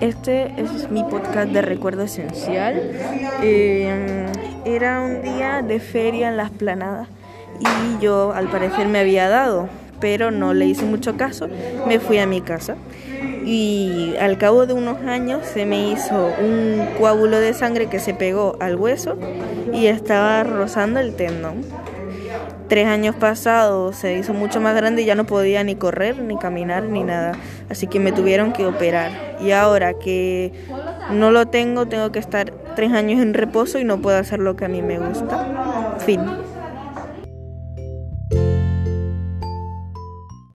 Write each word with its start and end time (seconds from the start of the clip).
Este 0.00 0.50
es 0.56 0.90
mi 0.90 1.04
podcast 1.04 1.50
de 1.50 1.60
recuerdo 1.60 2.04
esencial. 2.04 2.80
Eh, 3.42 4.26
era 4.64 5.02
un 5.02 5.20
día 5.20 5.60
de 5.60 5.78
feria 5.78 6.28
en 6.28 6.38
las 6.38 6.50
planadas 6.50 7.06
y 7.60 8.02
yo 8.02 8.32
al 8.32 8.48
parecer 8.48 8.88
me 8.88 9.00
había 9.00 9.28
dado, 9.28 9.68
pero 10.00 10.30
no 10.30 10.54
le 10.54 10.64
hice 10.64 10.86
mucho 10.86 11.18
caso. 11.18 11.48
Me 11.86 12.00
fui 12.00 12.16
a 12.16 12.26
mi 12.26 12.40
casa 12.40 12.76
y 13.44 14.14
al 14.18 14.38
cabo 14.38 14.64
de 14.64 14.72
unos 14.72 15.02
años 15.02 15.44
se 15.44 15.66
me 15.66 15.90
hizo 15.90 16.32
un 16.40 16.88
coágulo 16.98 17.38
de 17.38 17.52
sangre 17.52 17.88
que 17.88 17.98
se 17.98 18.14
pegó 18.14 18.56
al 18.58 18.76
hueso 18.76 19.18
y 19.74 19.86
estaba 19.86 20.44
rozando 20.44 20.98
el 21.00 21.14
tendón 21.14 21.62
tres 22.70 22.86
años 22.86 23.16
pasados 23.16 23.96
se 23.96 24.14
hizo 24.14 24.32
mucho 24.32 24.60
más 24.60 24.76
grande 24.76 25.02
y 25.02 25.04
ya 25.04 25.16
no 25.16 25.26
podía 25.26 25.64
ni 25.64 25.74
correr, 25.74 26.20
ni 26.20 26.38
caminar, 26.38 26.84
ni 26.84 27.02
nada. 27.02 27.32
Así 27.68 27.88
que 27.88 27.98
me 27.98 28.12
tuvieron 28.12 28.52
que 28.52 28.64
operar. 28.64 29.29
Y 29.40 29.52
ahora 29.52 29.94
que 29.94 30.52
no 31.10 31.30
lo 31.30 31.46
tengo, 31.46 31.86
tengo 31.86 32.12
que 32.12 32.18
estar 32.18 32.52
tres 32.74 32.92
años 32.92 33.20
en 33.20 33.34
reposo 33.34 33.78
y 33.78 33.84
no 33.84 34.00
puedo 34.00 34.18
hacer 34.18 34.38
lo 34.40 34.56
que 34.56 34.64
a 34.66 34.68
mí 34.68 34.82
me 34.82 34.98
gusta. 34.98 35.96
Fin. 35.98 36.20